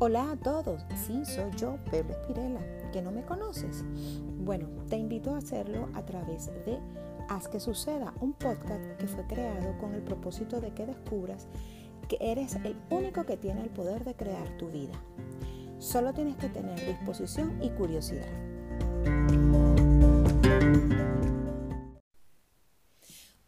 [0.00, 2.60] Hola a todos, sí, soy yo, Pedro Espirela,
[2.92, 3.82] que no me conoces.
[4.38, 6.78] Bueno, te invito a hacerlo a través de
[7.28, 11.48] Haz que suceda, un podcast que fue creado con el propósito de que descubras
[12.08, 14.94] que eres el único que tiene el poder de crear tu vida.
[15.80, 18.32] Solo tienes que tener disposición y curiosidad.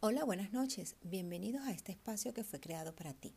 [0.00, 0.96] Hola, buenas noches.
[1.02, 3.36] Bienvenidos a este espacio que fue creado para ti.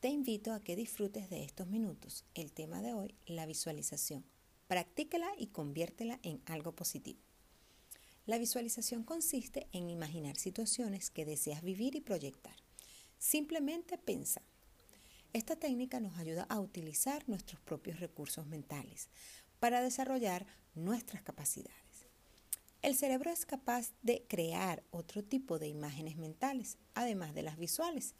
[0.00, 2.24] Te invito a que disfrutes de estos minutos.
[2.34, 4.24] El tema de hoy, la visualización.
[4.68, 7.18] Practícala y conviértela en algo positivo.
[8.24, 12.54] La visualización consiste en imaginar situaciones que deseas vivir y proyectar.
[13.18, 14.40] Simplemente pensa.
[15.32, 19.08] Esta técnica nos ayuda a utilizar nuestros propios recursos mentales
[19.58, 21.74] para desarrollar nuestras capacidades.
[22.82, 28.14] El cerebro es capaz de crear otro tipo de imágenes mentales, además de las visuales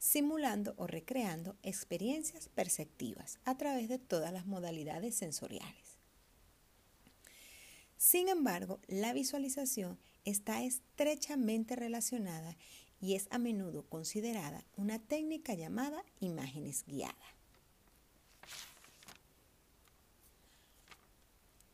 [0.00, 5.98] simulando o recreando experiencias perceptivas a través de todas las modalidades sensoriales.
[7.98, 12.56] Sin embargo, la visualización está estrechamente relacionada
[12.98, 17.14] y es a menudo considerada una técnica llamada imágenes guiadas.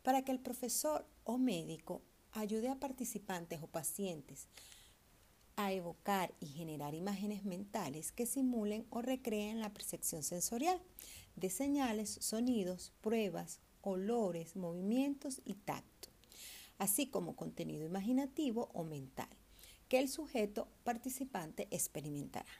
[0.03, 4.48] Para que el profesor o médico ayude a participantes o pacientes
[5.57, 10.81] a evocar y generar imágenes mentales que simulen o recreen la percepción sensorial
[11.35, 16.09] de señales, sonidos, pruebas, olores, movimientos y tacto,
[16.79, 19.29] así como contenido imaginativo o mental
[19.89, 22.51] que el sujeto participante experimentará.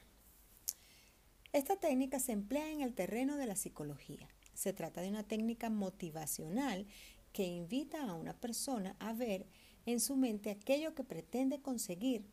[1.53, 4.27] Esta técnica se emplea en el terreno de la psicología.
[4.53, 6.87] Se trata de una técnica motivacional
[7.33, 9.45] que invita a una persona a ver
[9.85, 12.25] en su mente aquello que pretende conseguir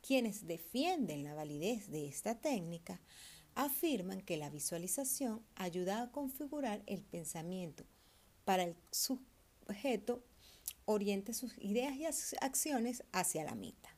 [0.00, 3.00] quienes defienden la validez de esta técnica
[3.54, 7.84] afirman que la visualización ayuda a configurar el pensamiento
[8.44, 10.24] para el sujeto
[10.84, 12.06] oriente sus ideas y
[12.40, 13.94] acciones hacia la meta.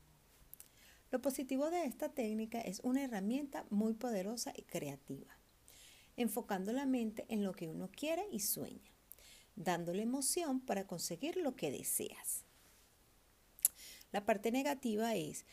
[1.11, 5.37] Lo positivo de esta técnica es una herramienta muy poderosa y creativa,
[6.17, 8.93] enfocando la mente en lo que uno quiere y sueña,
[9.57, 12.45] dándole emoción para conseguir lo que deseas.
[14.13, 15.47] La parte negativa es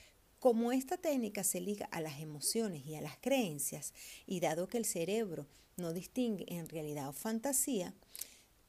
[0.47, 3.93] como esta técnica se liga a las emociones y a las creencias,
[4.25, 7.93] y dado que el cerebro no distingue en realidad o fantasía,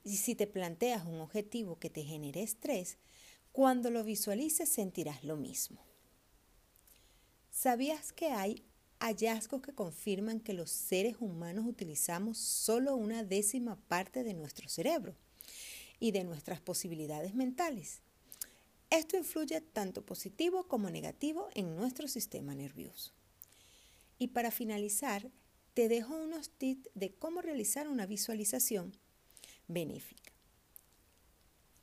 [0.02, 2.96] y si te planteas un objetivo que te genere estrés,
[3.52, 5.78] cuando lo visualices sentirás lo mismo.
[7.52, 8.64] ¿Sabías que hay
[8.98, 15.14] hallazgos que confirman que los seres humanos utilizamos solo una décima parte de nuestro cerebro
[16.00, 18.00] y de nuestras posibilidades mentales?
[18.90, 23.12] Esto influye tanto positivo como negativo en nuestro sistema nervioso.
[24.18, 25.30] Y para finalizar,
[25.74, 28.96] te dejo unos tips de cómo realizar una visualización
[29.68, 30.32] benéfica.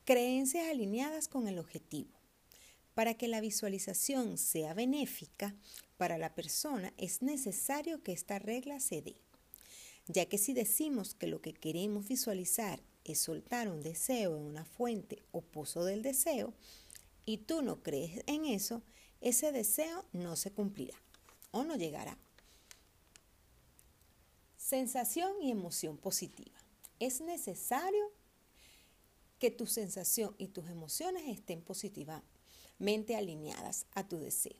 [0.03, 2.09] Creencias alineadas con el objetivo.
[2.95, 5.55] Para que la visualización sea benéfica
[5.97, 9.15] para la persona es necesario que esta regla se dé,
[10.07, 14.65] ya que si decimos que lo que queremos visualizar es soltar un deseo en una
[14.65, 16.53] fuente o pozo del deseo,
[17.25, 18.83] y tú no crees en eso,
[19.21, 20.95] ese deseo no se cumplirá
[21.51, 22.17] o no llegará.
[24.57, 26.57] Sensación y emoción positiva.
[26.99, 28.11] Es necesario
[29.39, 34.57] que tu sensación y tus emociones estén positivamente alineadas a tu deseo.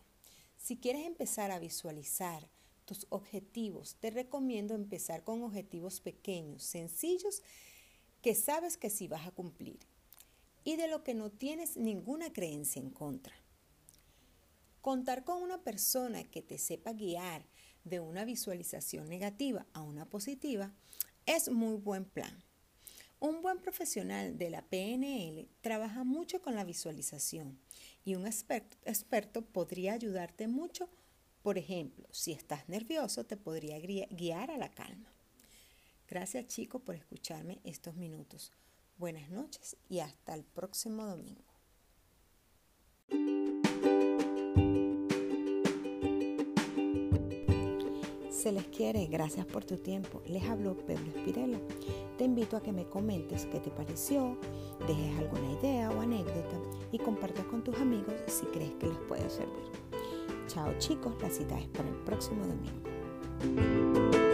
[0.58, 2.50] Si quieres empezar a visualizar
[2.86, 7.42] tus objetivos, te recomiendo empezar con objetivos pequeños, sencillos,
[8.22, 9.80] que sabes que sí vas a cumplir
[10.66, 13.34] y de lo que no tienes ninguna creencia en contra.
[14.81, 17.46] Contar con una persona que te sepa guiar
[17.86, 20.74] de una visualización negativa a una positiva
[21.26, 22.44] es muy buen plan.
[23.20, 27.59] Un buen profesional de la PNL trabaja mucho con la visualización
[28.03, 30.90] y un experto, podría ayudarte mucho.
[31.41, 35.14] Por ejemplo, si estás nervioso, te podría guiar a la calma.
[36.08, 38.52] Gracias chicos por escucharme estos minutos.
[38.97, 41.44] Buenas noches y hasta el próximo domingo.
[48.30, 50.22] Se les quiere, gracias por tu tiempo.
[50.28, 51.59] Les habló Pedro Espirela.
[52.18, 54.40] Te invito a que me comentes qué te pareció,
[54.88, 56.58] dejes alguna idea o anécdota
[56.94, 59.72] y compartas con tus amigos si crees que les puede servir.
[60.47, 64.24] Chao chicos, la cita es para el próximo domingo.